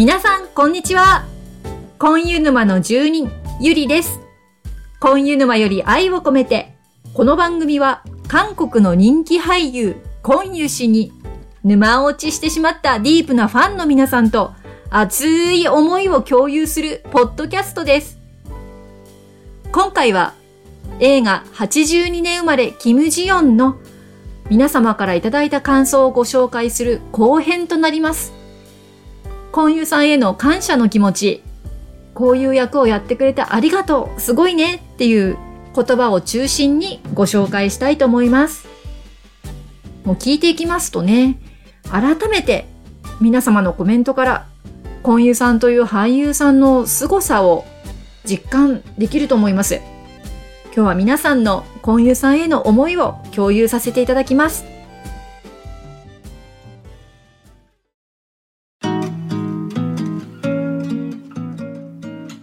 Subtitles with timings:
[0.00, 1.26] 皆さん、こんにちは。
[1.98, 4.18] 婚湯沼の住人、ゆりです。
[4.98, 6.74] 婚湯沼より愛を込めて、
[7.12, 11.12] この番組は韓国の人気俳優、コンユ氏に
[11.64, 14.54] 沼落ちしてしまったディープなファンの皆さんと
[14.88, 18.18] 熱い思いを共有するポッドキャストです。
[19.70, 20.32] 今回は
[20.98, 23.76] 映画82年生まれキム・ジヨンの
[24.48, 28.39] 皆様からいただいた感想をご紹介する後編となります。
[29.52, 31.42] コンユさんへの感謝の気持ち、
[32.14, 35.36] こういう役をやってくれてありがとう、すごいねっていう
[35.74, 38.68] 言葉を中心にご紹介したいと思います。
[40.04, 41.40] もう聞いていきますとね、
[41.90, 42.66] 改めて
[43.20, 44.46] 皆様のコメントから、
[45.02, 47.64] コンユさんという俳優さんの凄さを
[48.24, 49.80] 実感できると思います。
[50.66, 54.69] 今日は皆さんのコンユさんへの思いを共有させていただきます。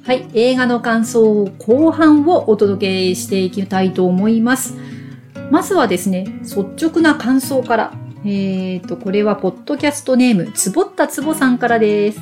[0.08, 4.74] はい、映画の感想後半をお届けしていきたいと思います。
[5.52, 7.94] まずはですね、率直な感想から。
[8.24, 12.22] えーと、これはポッドキャストネーム、つぼったつぼさんからです。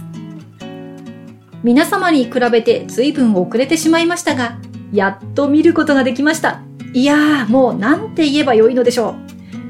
[1.62, 4.58] 皆様に比べて随分遅れてしまいましたが、
[4.92, 6.64] やっと見ることができました。
[6.92, 9.16] いやー、もうなんて言えばよいのでしょう。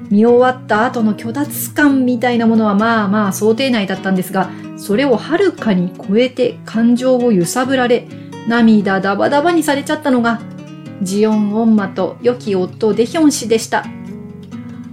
[0.09, 8.07] 見終わった後の虚脱感みたいなものはまあまあ想定内だったんですが、それをはるかに超えて感情を揺さぶられ、
[8.47, 10.41] 涙ダバダバにされちゃったのが、
[11.01, 13.85] ジオン・オンマと良き夫デヒョン氏でした。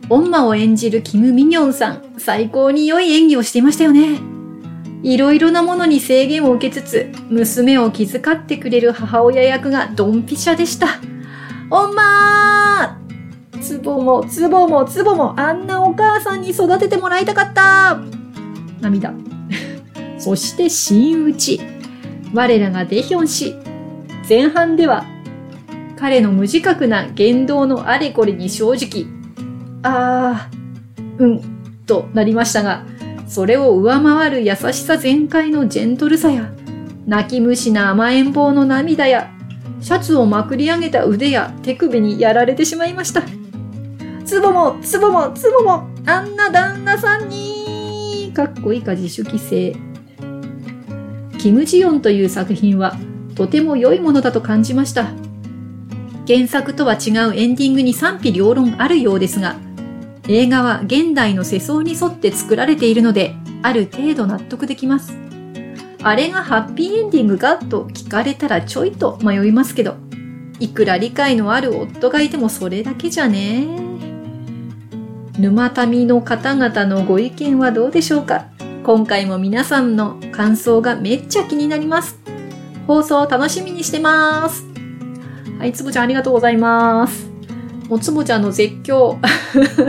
[0.09, 4.21] オンマを演じるキム・ミニョンさん、最高に良い演技をしていましたよね。
[5.03, 10.87] いろいろなものに制限を受けつつ、娘を気遣ってくれる母親役がドンピシャでした。
[11.71, 18.01] オンマーツボもツボもツボもあんなお母さんに育ててもらいたかった
[18.81, 19.32] 涙。
[20.23, 21.61] そして真打ち。
[22.33, 23.57] 我らがデヒョン氏。
[24.29, 25.05] 前半では
[26.03, 29.07] 彼の無自覚な言動のあれこれに正直、
[29.83, 32.85] あー、うん、となりましたが、
[33.29, 36.53] それを上回る優しさ全開のジェントルさや、
[37.07, 39.31] 泣き虫な甘えん坊の涙や、
[39.81, 43.23] シャツをまくり上げた腕や手首にやられてしまいました。
[44.25, 49.92] ツボも、ツボも、ツボも、あんな旦那さんに、かっこいいか自主規制。
[51.43, 52.97] キムジヨンという作品は、
[53.35, 55.09] とても良いものだと感じました。
[56.25, 59.57] 原作とは違うエンディングに賛否両論あるようですが、
[60.29, 65.17] 映画は現代の世相に沿って作られているので、ある程度納得できます。
[66.05, 69.97] あれがハッピーエンディングかと聞かれたらちょいと迷いますけど、
[70.61, 73.67] いくら理解のある夫がいてもそれだけじゃね。
[75.41, 78.52] 沼民の方々のご意見はどうでしょうか
[78.85, 82.19] 今回も皆さんの感想がめっちゃ気になります。
[82.89, 84.65] 放送楽しみにしてます。
[85.61, 87.31] はい、つぼちゃんありがとうございます。
[87.89, 89.17] もうつぼちゃんの絶叫。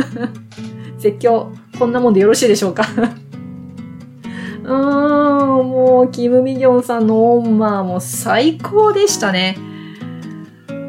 [1.00, 1.48] 絶叫。
[1.80, 2.86] こんなもんでよろしいでしょうか
[4.64, 9.58] うーん、もう、キム・ミギョンさんのオンマーも最高でしたね。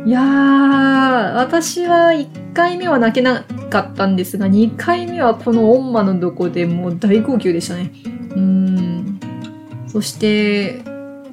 [0.05, 7.91] いやー、私は1 1回目は泣けなかったんですが、2回目はこのオンマのどこでもう大号泣でしたね。
[8.37, 9.21] うん。
[9.89, 10.85] そして、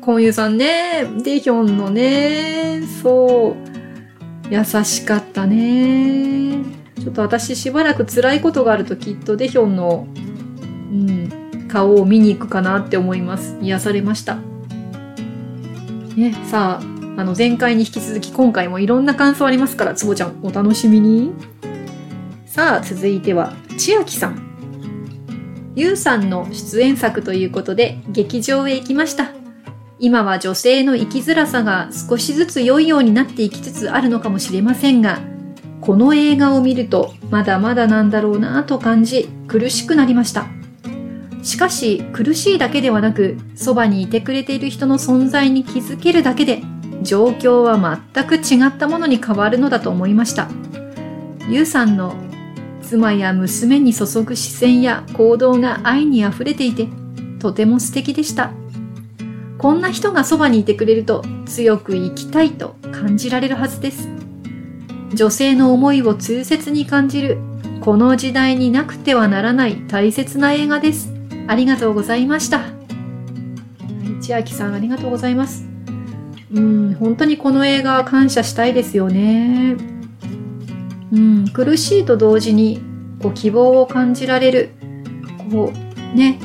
[0.01, 6.55] コンユさんね、デヒョンのね、そう、優しかったね。
[6.99, 13.59] ちょっと私しばらく辛いことがあるときっとデヒョンの、うん、顔を見に行くかなって思います。
[13.61, 14.37] 癒されました。
[16.15, 21.31] ね、さあ、あの前回に引き続き今回もいろんな感想ありますから、つぼちゃんお楽しみに。
[22.45, 24.41] さあ、続いては、千秋さん。
[25.75, 29.31] ゆうさんの出演作ということで劇場へ行きました。
[29.99, 35.19] 今は女性の生きづらさが少しずつ良いようになっていきつつあるのかもしれませんが、
[35.79, 40.47] この映画を見るとまだまだなんだろうなぁと感じ苦しくなりました。
[41.43, 46.61] しかし苦しいだけではなく、そばにいてくれている人の存在に気づけるだけで、
[47.01, 50.49] 状況は全く違ったものに変わるのだと思いました。
[51.49, 52.13] ゆうさんの
[52.81, 56.87] 妻や娘に注ぐ視線や行動が愛に溢れていて、
[57.39, 58.51] とても素敵でした。
[59.57, 64.09] こんな人がそばにいてくれると強く生きたいと感じられるはずです。
[65.13, 67.37] 女性の思いを痛切に感じる、
[67.81, 71.13] この時代になくてはならない大切な映画です。
[71.47, 72.61] ありがとうございました。
[74.21, 75.70] 千秋さんありがとうございます。
[76.53, 79.77] うん、本当にこの映画感謝したいですよね。
[81.11, 82.81] うん、苦しいと同時に
[83.21, 84.69] こう希望を感じられる。
[85.51, 86.39] こうね、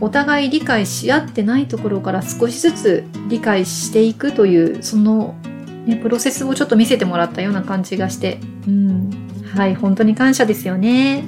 [0.00, 5.34] お互い理解し合ってないところから少しずつ理解していくというその、
[5.86, 9.10] ね、プロセスをちょっと見せてもらったような感じがして、うん、
[9.54, 11.24] はい本当に感謝ですよね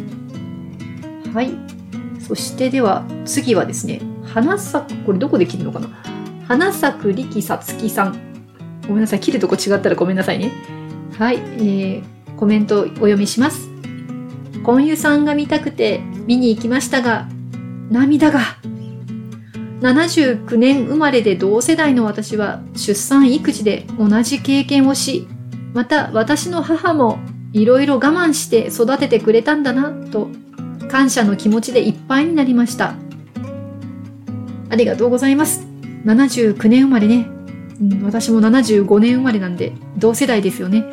[1.33, 1.51] はい
[2.21, 5.89] そしてでは次はですね花咲くこれどこで切るのかな？
[6.49, 8.19] 花咲く力さつきさん
[8.89, 10.50] ごめんなさい切るとこ違ったらごめんなさいね
[11.19, 13.69] はい、えー、コメントお読みします
[14.65, 17.29] コンユさんが見たくて見に行きましたが
[17.91, 18.41] 涙が。
[19.81, 25.29] 79年生まれで同世代の私は出産育児で同じ経験をし、
[25.73, 27.21] また私の母も
[27.53, 30.29] いろいろ我慢して育ててくれたんだなと
[30.91, 32.94] 感謝の気持ちでいっぱいになりました。
[34.71, 35.68] ありがとうございます。
[36.14, 37.28] 79年生まれね。
[37.81, 40.84] うん、私も75年生まれなんで同世代ですよね。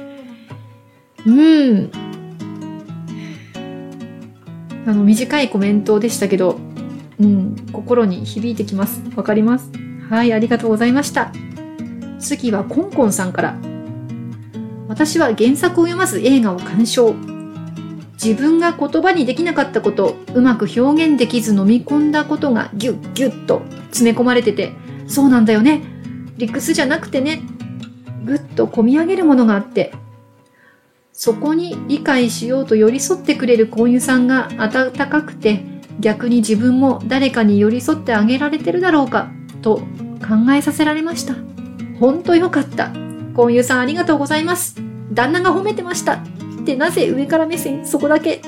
[1.26, 1.92] うん。
[4.86, 6.60] あの短いコメントでしたけど、
[7.20, 9.02] うん、心に響いてきます。
[9.16, 9.72] わかります。
[10.10, 11.32] はい、ありがとうございました。
[12.20, 13.58] 次はコンコンさんから。
[14.88, 17.16] 私は原作を読まず映画を鑑賞。
[18.22, 24.74] 自分が言葉にできなかったこと、うまく表現できず飲み込んだことがギュッギュッと詰め込まれてて、
[25.08, 25.82] そうなんだよね。
[26.38, 27.42] 理屈じゃなくてね。
[28.26, 29.94] ぐっと込み上げるものがあって、
[31.14, 35.64] そこに理解しようと寄り添ってくれる婚友さんが温かくて、
[36.00, 39.32] 逆に自分も誰かに寄り添ってあげられてるだろうか
[39.62, 39.78] と
[40.20, 41.36] 考えさせられました。
[42.00, 42.92] ほんとよかった。
[43.36, 44.76] 婚友さんありがとうございます。
[45.14, 46.16] 旦那が褒めてました。
[46.16, 48.42] ってなぜ上から目線そこだけ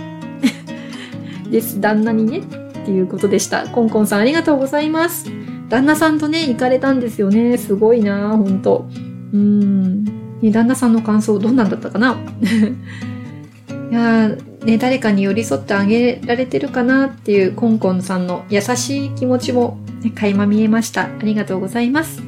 [1.49, 1.79] です。
[1.79, 2.39] 旦那にね。
[2.39, 2.41] っ
[2.85, 3.67] ていうことでした。
[3.67, 5.29] コンコンさんありがとうございます。
[5.69, 7.57] 旦那さんとね、行かれたんですよね。
[7.57, 8.87] すごいなほんと。
[9.33, 10.05] うん。
[10.41, 12.17] 旦那さんの感想どんなんだったかな？
[13.89, 14.29] いや
[14.65, 21.03] ね、誰かに寄り添ってあげられてるかなっていうコンコンさんの優しい気持ちも、ね、垣間見えました。
[21.03, 22.21] ありがとうございます。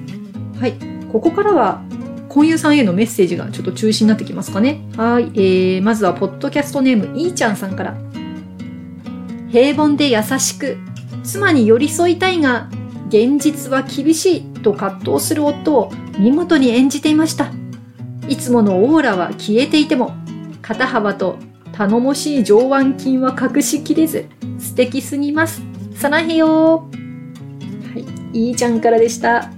[0.59, 0.73] はい。
[1.11, 1.81] ここからは、
[2.29, 4.81] 婚友さんへのメッセージがちょっと中心になってきますかね。
[4.95, 5.31] はい。
[5.33, 7.97] えー、まずは、ポッドキャストネーム、いーちゃんさんから。
[9.49, 10.77] 平凡で優しく、
[11.23, 12.69] 妻に寄り添いたいが、
[13.09, 17.51] 現実は厳しいと葛藤する夫を見事に演じていました。
[18.27, 20.13] いつものオーラは消えていても、
[20.61, 21.37] 肩幅と
[21.73, 24.27] 頼もしい上腕筋は隠しきれず、
[24.59, 25.63] 素敵すぎます。
[25.95, 26.87] さなへよ
[27.93, 27.99] は
[28.33, 29.49] い、いいちゃんからでした。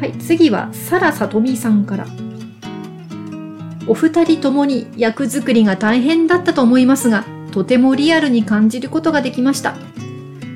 [0.00, 2.06] はい、次は、サラサトミさんから。
[3.86, 9.76] お二人ともに役作りが大変だったと思いますが、とてもリアルに感じることができました。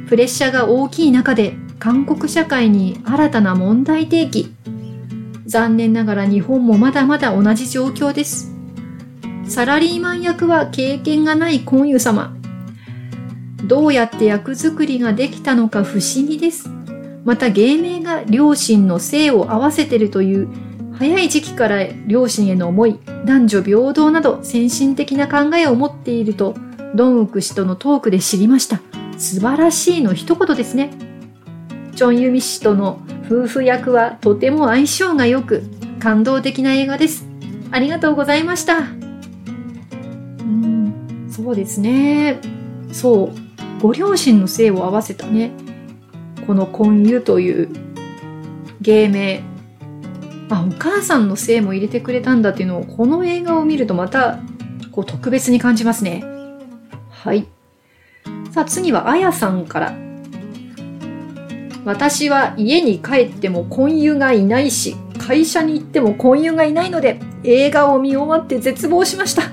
[0.08, 4.54] プレッシャーが大きい中で、韓国社会に新たな問題提起。
[5.44, 8.50] 残念ながら日本もまだまだ同じ状況です。
[9.46, 12.34] サラリーマン役は経験がない婚友様。
[13.64, 16.70] どうやって役作りができたのか不思議です。
[17.24, 20.48] また芸名が両親の性を合わせてるという
[20.98, 26.54] 早い時期から両親への思い、男女平等など先進的な考えを持っていると、
[26.94, 28.80] ドンウク氏とのトークで知りました。
[29.18, 30.90] 素晴らしいの一言ですね。
[31.94, 35.64] チョンユミ氏との夫婦役はとても相性が良く、
[35.98, 37.26] 感動的な映画です。
[37.72, 38.78] ありがとうございました。
[38.78, 42.38] うんそうですね。
[42.92, 43.32] そう。
[43.82, 45.52] ご両親の姓を合わせたね、
[46.46, 47.68] この婚湯という
[48.80, 49.42] 芸名。
[50.50, 54.38] あ、お母さんの姓も入れてくれたんだっていうのを、この映画を見るとまた、
[54.92, 56.24] こう特別に感じますね。
[57.10, 57.46] はい。
[58.58, 59.96] さあ次はあやさんから。
[61.84, 69.44] 私は家に帰っても婚友がいないし、会社に行っても婚友がいないので、映画を見終わって絶望しました。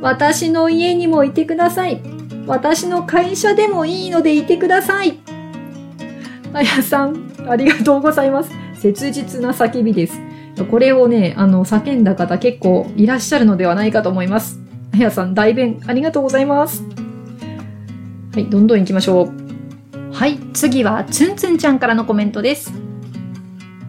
[0.00, 2.02] 私の家にもいてください。
[2.48, 5.20] 私の会社でもいいのでいてください。
[6.52, 8.50] あやさん、ありがとうございます。
[8.74, 10.18] 切実な叫びです。
[10.68, 14.58] これをね、あの、叫んだ方結構いらっしゃるのではないかと思います。
[14.92, 17.01] あやさん、代弁ありがとうございます。
[18.32, 20.12] はい、どんどん行きましょう。
[20.14, 22.72] はい、次はつんつんちゃんからのコメントです。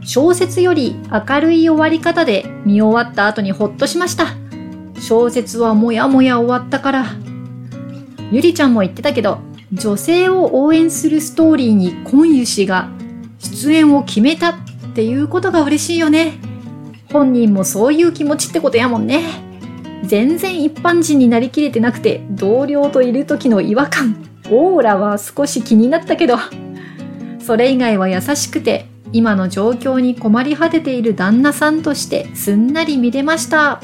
[0.04, 4.28] 小説より明るい終わり方で見終わった後にほっとしました。
[5.00, 7.06] 小説はもやもや終わったから。
[8.32, 9.40] ゆりちゃんも言ってたけど、
[9.72, 12.90] 女性を応援するストーリーに今湯氏が
[13.40, 14.56] 出演を決めたっ
[14.94, 16.34] ていうことが嬉しいよね。
[17.14, 19.24] 本人もそういう気持ちってことやもんね。
[20.04, 24.18] 全然一般人になりきれてなくて、同僚といる時の違和感、
[24.50, 26.38] オーラは少し気になったけど、
[27.40, 33.80] それ以外は優しくて、今の状況に困り果てている旦那さんとしてすんなり見れました。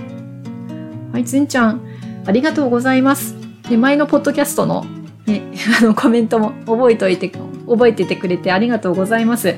[1.12, 1.82] はい、つんちゃん、
[2.26, 3.36] ありがとうございます。
[3.70, 4.86] で前のポッドキャストの
[5.26, 5.44] ね、
[5.80, 7.32] あの、コメントも覚えておいて、
[7.68, 9.56] 覚えててくれてありがとうございます。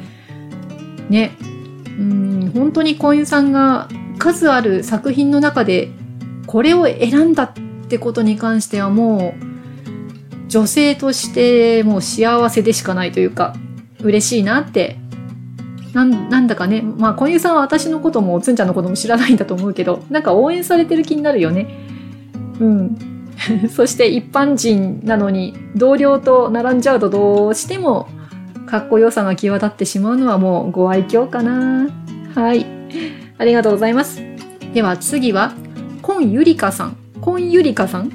[1.10, 1.32] ね。
[1.98, 5.90] うん、本当にこういうさんが数ある作品の中で
[6.48, 7.54] これを選んだっ
[7.88, 9.51] てことに関してはもう
[10.52, 13.56] 女性としてもう幸せでしかないというか
[14.02, 14.98] 嬉しいなって。
[15.94, 16.82] なんなんだかね。
[16.82, 21.68] まあ小遊さんは私のこともつんちゃんのことも知らないんだと思うけどなんか応援されてる気になるよね。
[22.60, 22.98] うん。
[23.74, 28.08] そして一般人なのに同僚と並んじゃうとどうしても
[28.68, 31.90] かっこよさが際立ってしまうのはもうご愛嬌かな。
[32.36, 32.66] はい。
[33.38, 34.22] ありがとうございます。
[34.74, 35.54] では次は
[36.02, 36.98] コンユリカさん。
[37.20, 38.12] コンユリカさん。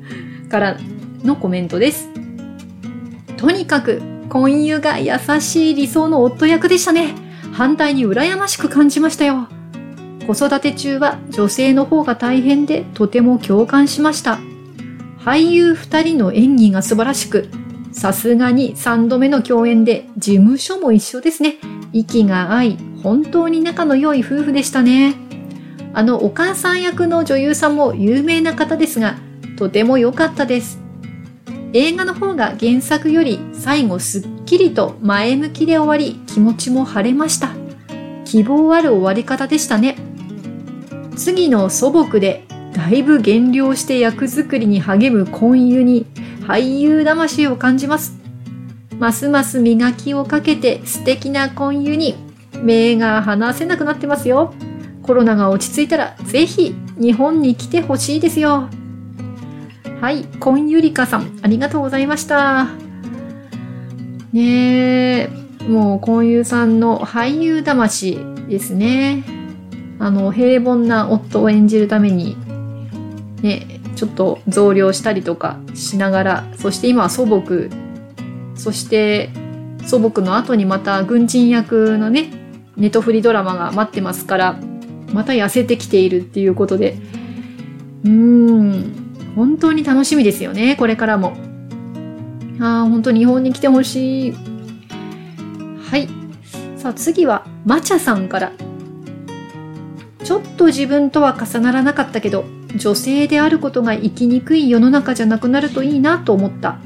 [0.48, 0.76] から
[1.24, 2.08] のコメントです
[3.36, 7.14] とにかく婚友が優しい理想の夫役でしたね。
[7.52, 9.48] 反対に羨ましく感じましたよ。
[10.26, 14.38] 子育て中は女性の方が大変でとても共感しました。
[15.18, 17.48] 俳優二人の演技が素晴らしく、
[17.92, 21.56] さすがに三度目の共演で事務所も一緒ですね。
[21.92, 25.14] 息が合い、本当に仲の良い夫婦でしたね。
[25.94, 29.16] あのお母さん役の女優さんも有名な方ですが、
[29.56, 30.87] とても良かったです。
[31.74, 37.50] 映画の方が原作より最後すっきりと前向きで終わり気持ちも晴れました。
[38.24, 39.96] 希望ある終わり方でしたね。
[41.16, 46.06] 次の祖母でだいぶ減量して役作りに励む婚友に
[46.46, 48.16] 俳優魂を感じます。
[48.98, 52.16] ますます磨きをかけて素敵な婚友に
[52.62, 54.54] 目が離せなくなってますよ。
[55.02, 58.68] コロナが落ち着いたらぜひ日本に来てほしいですよ。
[60.00, 62.68] はい、コンユリカさん、ありがとうございました。
[64.32, 65.30] ねえ、
[65.68, 69.24] もう、コンユさんの俳優魂ですね。
[69.98, 72.36] あの、平凡な夫を演じるために、
[73.42, 77.42] ね、ちょっと増量したりとかしながら、そして今は祖母、
[78.54, 79.30] そして
[79.84, 82.30] 祖母の後にまた軍人役のね、
[82.76, 84.60] ネトフリドラマが待ってますから、
[85.12, 86.96] また痩せてきているっていうことで、
[88.04, 89.07] うーん、
[89.38, 91.36] 本当に楽しみですよね、これからも。
[92.58, 94.32] ああ、本当に日本に来てほしい。
[94.32, 96.08] はい。
[96.76, 98.52] さあ次は、まちゃさんから。
[100.24, 106.78] ちょっと自分とは重ならなかったけど、女性であることが生きにくい世の中じゃなくなるといいなと思った。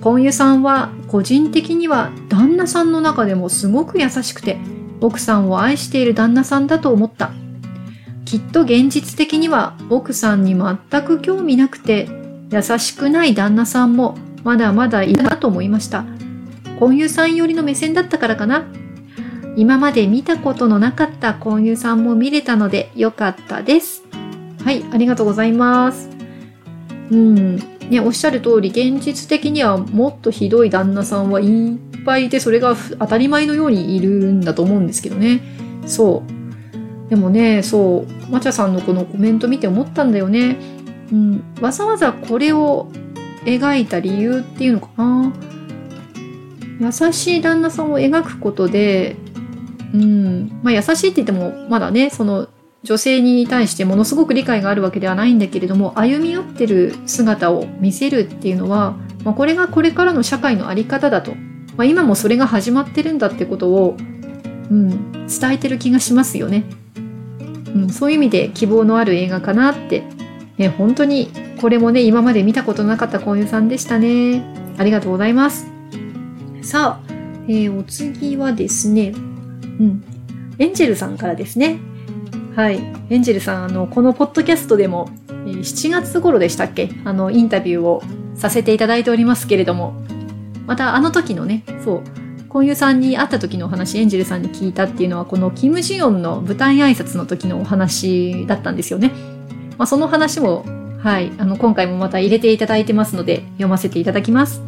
[0.00, 4.58] コンユさんは個人的には旦那さんの中でもすごく優しくて、
[5.00, 7.32] 奥さんを愛している旦那さんだと思った。
[8.34, 12.08] きっと現実的には奥さんに全く興味なくて
[12.50, 16.04] 優しくない旦那さんもまだまだいるなと思いました。
[16.80, 18.64] 婚友さん寄りの目線だったからかな。
[19.54, 24.02] 今まで見たことのなかった婚友さんも見れたのでよかったです。
[24.64, 26.10] はい、ありがとうございます。
[27.12, 27.56] うん。
[27.88, 35.40] ね、おっしゃる通り、現実的にはもっとひどい旦那さんはいっぱいいて、それが当たり前のようにいるんだと思うんですけどね。
[35.86, 36.43] そう。
[37.08, 40.56] でもね、そう、まちゃさんのこのコメント見て思ったんだよね。
[41.12, 42.88] うん、わざわざこれを
[43.44, 45.32] 描いた理由っていうのかな。
[46.80, 49.16] 優しい旦那さんを描くことで、
[49.92, 52.48] うん、まあ優しいって言っても、まだね、その
[52.82, 61.34] 女性に対してものすごく理解があるわけではないんだけれども、歩み寄ってる姿を見せるっていうのは、まあ、これがこれからの社会のあり方だと。
[61.76, 63.96] まあ、今もそれが始まってるんだってことを、
[64.70, 66.64] うん、伝えてる気がしますよね。
[67.74, 70.04] うん、そういう意味で希望のある映画かなって、
[70.56, 74.42] ね、本当にこれもね、今まで見たことなかった婚友さんでしたね。
[74.78, 75.66] ありがとうございます。
[76.62, 77.12] さあ、
[77.48, 79.16] えー、お次はですね、う
[79.82, 80.04] ん、
[80.58, 81.78] エンジェルさんからですね。
[82.56, 82.80] はい。
[83.10, 86.90] エンジェルさん、あの、このポッドキャストでも、え、7月頃でしたっけ？
[87.04, 88.02] あの、インタビューを
[88.36, 89.94] させていただいておりますけれども、
[90.66, 92.02] またあの時のね、そう、
[92.54, 99.10] 婚友さんに会った時のお話、エンジェルさんに聞いたっていうのは、このキム・ジヨンの舞台挨拶の時のお話だったんですよね。
[99.76, 100.64] まあ、その話も、
[101.02, 104.62] はい、あの、今回もまた入れていただいてますので、読ませていただきます。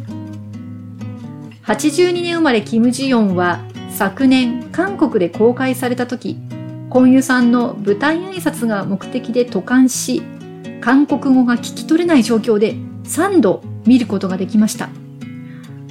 [1.63, 6.37] 82年生まれキム・ジヨンは、昨年、韓国で公開された時、
[6.89, 10.21] 婚友さんの舞台挨拶が目的で渡韓し、
[10.81, 12.75] 韓国語が聞き取れない状況で
[13.05, 14.89] 3度見ることができました。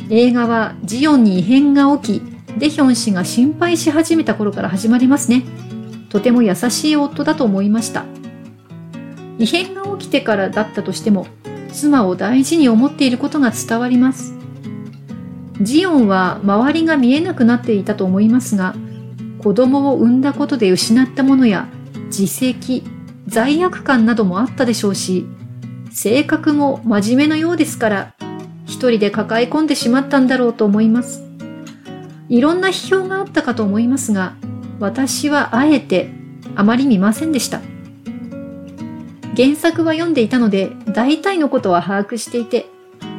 [0.09, 2.23] 映画はジヨンに異変が起き、
[2.59, 5.43] デヒョン氏が心配し始めた頃から始まりますね。
[6.11, 8.05] とても優しい夫だと思いました。
[9.39, 11.27] 異変が起きてからだったとしても、
[11.73, 14.35] 妻を大事に思っていることが伝わります。
[15.61, 18.75] ジヨンは周りが見えなくなっていたと思いますが、
[19.43, 21.69] 子供を産んだことで失ったものや
[22.07, 22.85] 自責、
[23.27, 25.27] 罪悪感などもあったでしょうし、
[25.91, 28.16] 性格も真面目なようですから
[28.67, 31.25] 一人で抱え込んでしまったんだろうと思います。
[32.29, 34.35] いろんな批評があったかと思いますが、
[34.81, 36.11] 私はあえて
[36.55, 37.61] あまり見ませんでした。
[39.37, 42.67] 原作は読んでいたので大体のことは把握していて、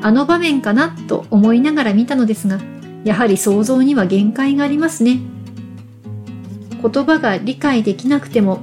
[0.01, 2.59] あの場面かなと思いながら見たのですが、
[3.03, 5.19] やはり想像には限界がありますね。
[6.81, 8.59] 言葉が理解できなくても、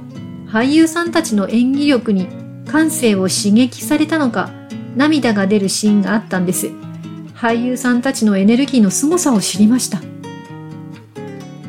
[0.47, 2.27] 俳優さんたちの演技力に
[2.67, 4.49] 感性を刺激されたのか、
[4.95, 6.71] 涙が出るシーンがあったんです。
[7.35, 10.01] 俳優さんたちのエネルギーの凄さを知りました。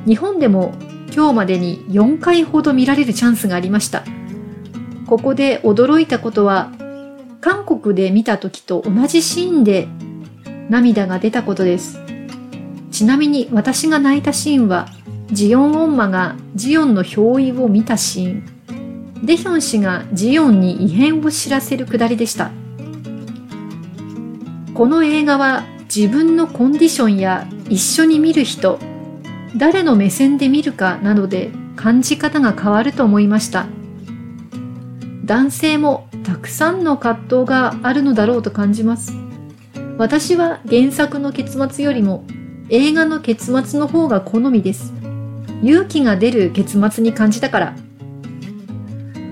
[0.07, 0.75] 日本でも
[1.15, 4.05] 今日までに4回ほど見られるチャンスがありました。
[5.07, 6.71] ここで驚いたことは、
[7.41, 9.89] 韓国で見た時と同じシーンで
[10.69, 12.01] 涙が出たことです。
[12.91, 14.89] ちなみに私が泣いたシーンは、
[15.33, 18.57] ジヨンオンマがジヨンの憑依を見たシーン。
[19.25, 22.51] デヒョン氏がジヨンに異変を知らせるくだりでした。
[24.77, 28.79] この映画は自分のコンディションや一緒に見る人、
[29.57, 33.69] 誰の目線で見るかなどで感じ方が変わると思いました。
[35.25, 39.15] 男性もたくさんの葛藤があるのだろうと感じます。
[39.97, 42.27] 私は原作の結末よりも
[42.69, 44.93] 映画の結末の方が好みです。
[45.63, 47.77] 勇気が出る結末に感じたから。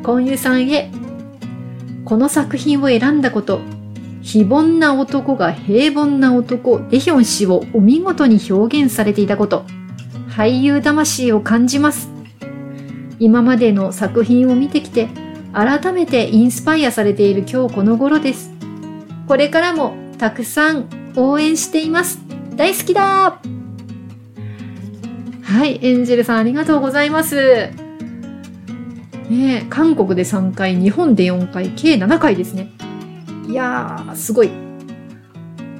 [0.03, 0.91] コンユさんへ、
[2.07, 3.61] この作品を選んだこと、
[4.25, 9.67] 非凡な男が平凡な男、デヒョン氏をお見事に表現されていたこと、
[10.31, 12.09] 俳優魂を感じます。
[13.21, 15.09] 今までの作品を見てきて、
[15.53, 18.51] 改めてインスパイアされている今日この頃です。
[19.29, 22.19] これからもたくさん応援しています。
[22.57, 23.39] 大好きだ
[25.43, 27.71] はい、エンジェルさんありがとうございます。
[29.29, 32.74] ね韓国で3回、日本で4回、計7回ですね。
[33.49, 34.49] いやー、すごい。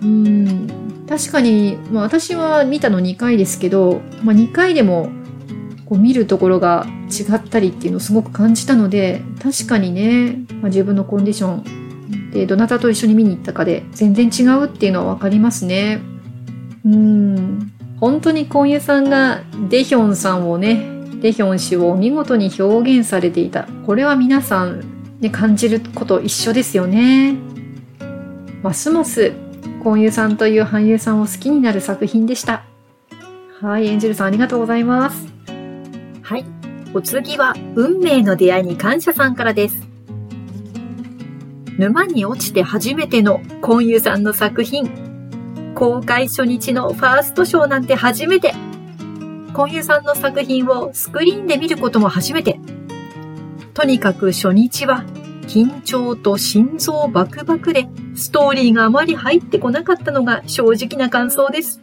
[0.03, 0.69] うん、
[1.09, 5.11] 確かに、まあ、私は見たの2回ですけど、まあ、2回でも
[5.87, 16.01] こう見るところが違ったりっていうのをすごく感じたので確かにね、まあ、自分のコンディションでどなたと一緒に見に行ったかで全然違うっていうのは分かりますね。
[16.85, 20.85] うん本当にコンユさんがデヒョンさんをね
[21.23, 24.85] デヒョン氏を見事に表現されていたこれは皆さん、
[25.21, 27.54] ね、感じること一緒ですよね。
[28.65, 29.35] ますます
[29.83, 32.65] コンユさんという俳優さんを好きになる作品でした。
[33.61, 35.27] はい、エンジェルさんありがとうございます。
[36.23, 36.47] はい。
[36.95, 39.77] お次は、運命の出会いに感謝さんからです。
[41.77, 44.89] 沼に落ちて初めてのコンユさんの作品。
[45.75, 48.55] 公開初日のファーストショーなんて初めて。
[49.53, 52.59] コンユさんの作品をスクリーンで見ることも初めて。
[53.75, 55.05] とにかく初日は
[55.45, 61.81] 緊張と心臓バクバクでストーリーがあまり入ってこなかったのが正直な感想です。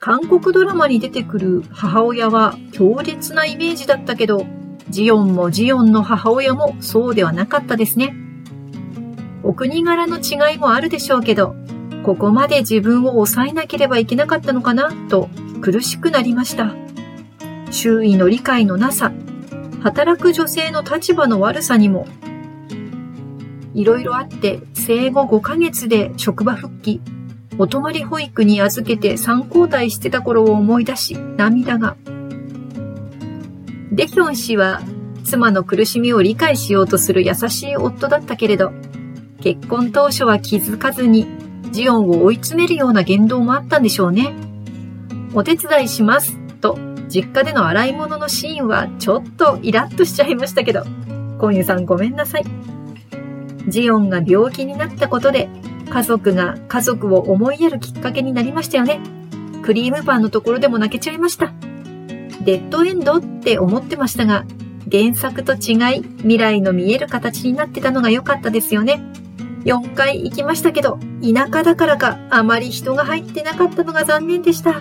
[0.00, 4.46] 韓国ドラマに出てくる母親は強烈なイメージだったけど、
[4.88, 8.14] ジヨンもジヨンの母親もそうではなかったですね。
[9.42, 11.56] お国柄の違いもあるでしょうけど、
[12.04, 15.28] ここまで自分を抑えなければいけなかったのかなと
[15.60, 16.74] 苦しくなりました。
[17.70, 19.12] 周囲の理解のなさ、
[19.82, 22.06] 働く女性の立場の悪さにも、
[23.78, 27.00] いろいろあって生後5ヶ月で職場復帰、
[27.58, 31.96] お泊まり保育に預けて3交代してた頃を思い出し、涙が。
[33.92, 34.82] デヒョン氏は、
[35.22, 38.72] 妻の苦しみを理解しようとする優しい夫だったけれど、
[39.42, 41.28] 結婚当初は気づかずに、
[41.70, 44.34] ジオンを追い詰めるような言動もあったんでしょうね。
[45.34, 46.76] お手伝いします、と、
[47.08, 50.82] 実家での洗い物のシーンはちょっとイラッとしちゃいましたけど、
[51.38, 52.77] コンユさんごめんなさい。
[53.68, 55.48] ジオンが病気になったことで
[55.90, 59.00] 家族が家族を思いやるきっかけになりましたよね。
[59.62, 61.52] クリームパンのところでも泣けちゃいました。
[62.44, 64.44] デッドエンドって思ってましたが、
[64.90, 69.02] 原作と違い未来の見える形になってたのが良かったですよね。
[69.64, 74.80] 4回行きましたけど、田舎だからかあまり人が入ってなかったのが残念でした。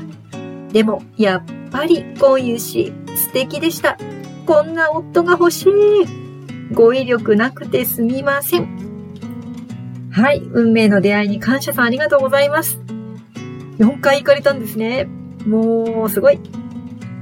[0.72, 3.98] でも、やっぱりこういうし、素敵でした。
[4.46, 6.27] こんな夫が欲しい。
[6.72, 8.88] 語彙力なくてすみません。
[10.12, 10.40] はい。
[10.40, 12.80] 運命の出会いに感謝さんありがとうございます。
[13.78, 15.08] 4回行かれたんですね。
[15.46, 16.40] もう、すごい。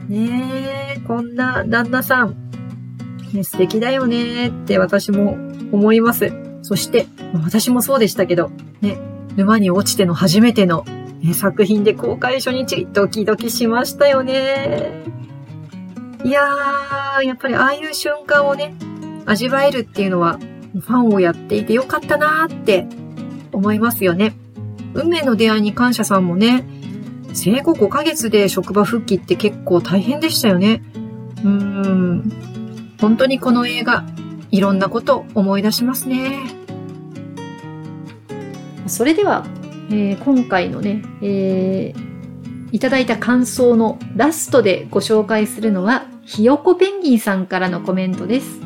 [0.07, 2.35] ねえ、こんな旦那さん。
[3.33, 5.37] ね、素敵だよねって私も
[5.71, 6.31] 思います。
[6.61, 7.07] そして、
[7.43, 8.97] 私もそうでしたけど、ね、
[9.35, 10.85] 沼に落ちての初めての、
[11.21, 15.03] ね、作品で公開初日、ドキドキしましたよね。
[16.23, 18.73] いやー、やっぱりああいう瞬間をね、
[19.25, 20.39] 味わえるっていうのは、
[20.73, 22.87] ファンをやっていてよかったなーって
[23.51, 24.35] 思いますよね。
[24.93, 26.65] 運命の出会いに感謝さんもね、
[27.33, 30.83] 生後5ヶ月で職場復帰って結構大変でしたよね。
[31.43, 32.31] うーん。
[32.99, 34.05] 本当にこの映画、
[34.51, 36.39] いろんなこと思い出しますね。
[38.87, 39.45] それでは、
[39.89, 42.05] えー今回のね、えー
[42.71, 48.59] いただいた感想のラストでご紹介するのは、ひよこペンギンさんからのコメントです。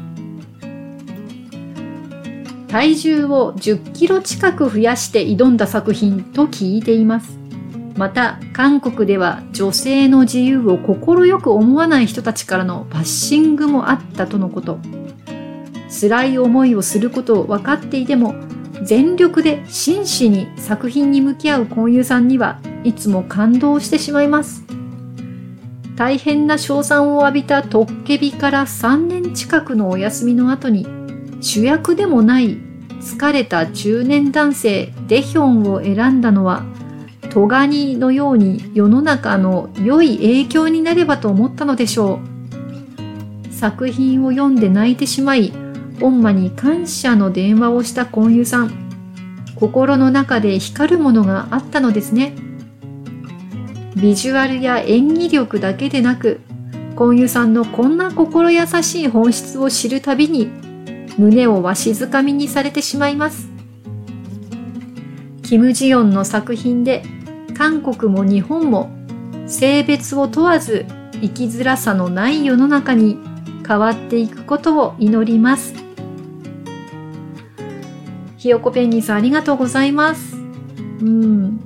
[2.69, 7.39] 体重を10キロ近く増やして挑んだ作品と聞いています。
[7.97, 14.77] また、韓国では女性の自由を快く思わない人たちからのバッシングもあったとのこと。
[15.89, 18.35] 辛い思いをすることを分かっていても、
[18.83, 24.63] 全力で真摯に作品に向き合う婚友さんにはいつも感動してしまいます。
[25.95, 30.98] 大変な称賛を浴びたトッケビから3年近くのお休みの後に
[31.41, 32.57] 主役でもない
[33.01, 36.63] 疲れた中年男性デヒョンを選んだのは
[37.29, 42.19] トガニのように世の中の良い影響になればと思ったのでしょ
[43.49, 43.53] う。
[43.53, 45.53] 作品を読んで泣いてしまい、
[45.99, 48.71] 御馬に感謝の電話をした婚友さん。
[49.55, 52.33] 心の中で光るものがあったのですね。
[53.95, 56.39] ビジュアルや演技力だけでなく、
[56.95, 60.49] 婚友さんのこんな心優しい本質を知るたびに、
[61.19, 63.49] 胸をわしづかみにされてしまいます。
[65.43, 67.03] キム・ジヨンの作品で、
[67.57, 68.89] 韓国も日本も、
[69.45, 70.85] 性別を問わず
[71.21, 73.17] 生きづらさのない世の中に
[73.67, 75.73] 変わっていくことを祈ります。
[78.37, 80.37] ひよこペンギンさんありがとうございます。
[80.37, 81.59] うん。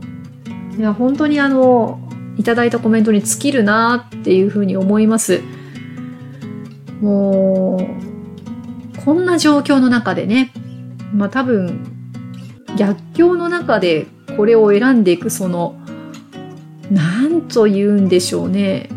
[0.80, 2.00] いや、本当にあの、
[2.38, 5.42] いただいたコメントに尽きるなっていうふうに思います。
[7.02, 7.78] も
[8.10, 8.13] う、
[9.04, 10.52] こんな状況の中でね、
[11.14, 11.86] まあ多分、
[12.78, 15.76] 逆境の中でこれを選んでいくその、
[16.90, 18.90] なんと言うんでしょうね。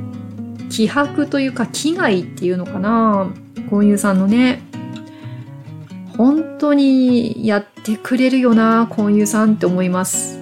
[0.71, 3.33] 気迫というか気概っていうのかな。
[3.69, 4.63] 婚友さんのね。
[6.17, 10.41] 本当にやってくれるよな、婚友さんって思います。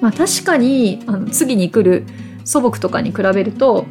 [0.00, 2.06] まあ確かに、あの次に来る
[2.44, 3.86] 祖母とかに比べると、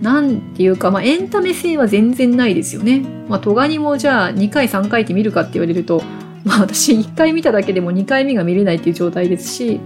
[0.00, 3.00] なんていうか、まあエンタメ性は全然ないですよね。
[3.28, 6.02] まあトガニもじゃあ2回3回って見るかって言われると、
[6.44, 9.80] まあ私1回見ただけでも2回目が見れないっていう状態ですし、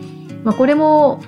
[0.44, 1.22] まあこれも、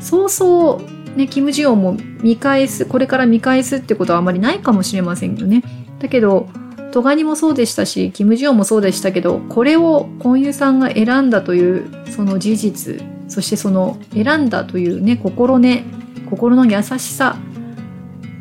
[0.00, 0.82] そうそ
[1.14, 5.62] う、ね、キム・ジヨンも見返す、これから見返すってことはあまりないかもしれませんけどね。
[5.98, 6.48] だけど、
[6.92, 15.84] トガニもそうでしたし、キム・ジヨンもそうでしたけど、これを婚友さんが選んだというその事実、そしてその選んだというね、心ね、
[16.30, 17.36] 心の優しさ、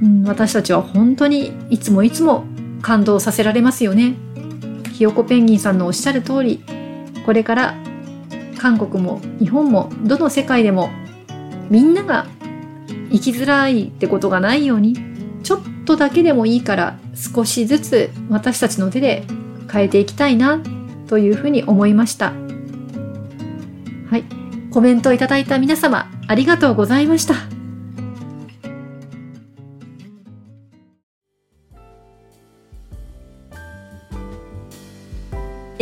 [0.04, 2.44] うん、私たちは本当にいつもいつも
[2.82, 4.16] 感動させられますよね。
[4.92, 6.62] ひよこペンギンさんのおっしゃる通り、
[7.26, 7.76] これから
[8.60, 10.90] 韓国も日本もどの世界でも
[11.70, 12.28] みんなが
[13.12, 14.96] 生きづらいってことがないように
[15.42, 19.24] ちょっとだけでもいいから少しずつ私たちの手で
[19.72, 20.62] 変えていきたいな
[21.08, 22.34] というふうに思いました。
[24.10, 24.24] はい。
[24.70, 27.53] コメントいただいた皆様ありがとうございました。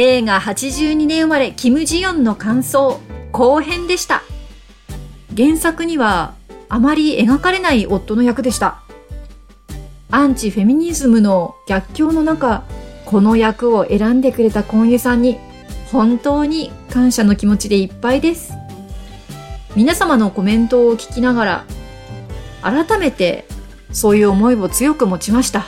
[0.04, 3.00] 映画82年生まれキム・ジヨンの感想
[3.32, 4.24] 後編でした。
[5.38, 6.34] 原作には
[6.70, 8.82] あまり描かれない夫の役でした。
[10.10, 12.64] アンチフェミニズムの逆境の中、
[13.06, 15.38] この役を選んでくれた婚友さんに
[15.92, 18.54] 本当に感謝の気持ちでいっぱいです。
[19.76, 21.66] 皆様のコメントを聞きながら、
[22.64, 23.46] 改めて
[23.92, 25.64] そういう思いを強く持ちました。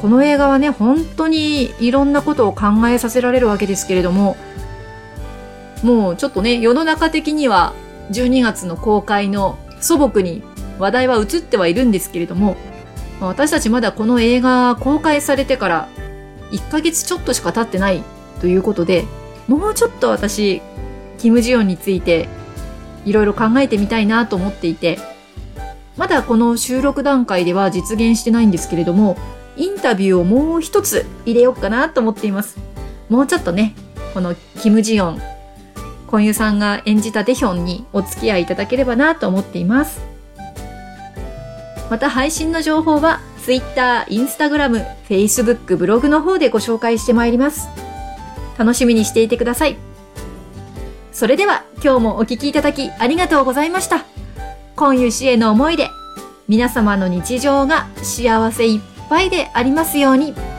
[0.00, 4.36] この映画はね、本当にいろんなことを考えさせられるわけですけれども、
[5.82, 7.72] もうちょっとね、世の中的には
[8.12, 10.42] 12月の公開の祖母に
[10.78, 12.56] 話題は移ってはいるんですけれども、
[13.20, 15.88] 私たちまだこの映画公開されてから
[16.52, 18.02] 1ヶ月ちょっとしか経ってない
[18.40, 19.04] ということで、
[19.48, 20.62] もうちょっと私、
[21.18, 22.28] キム・ジヨンについて
[23.04, 24.98] いろいろ考えてみたいなと思っていて、
[25.96, 29.16] まだこの収録段階では実現してないんですけれども、
[29.58, 32.56] インタビューをもう一つ入れようかなと思っています。
[33.08, 33.74] もうちょっとね、
[34.14, 35.20] このキム・ジヨン、
[36.06, 40.00] 婚友さんが演じたデヒョンにお付き合いいただければなと思っています。
[41.90, 47.68] また配信の情報は Twitter、Instagram、Facebook、ブログの方でご紹介してまいります。
[48.58, 49.76] 楽しみにしていてください。
[51.12, 54.04] それでは今日もお聞きいただきありがとうございました。
[54.76, 55.88] 婚友氏への思いで
[56.46, 60.57] 皆様の日常が幸せいっぱいでありますように。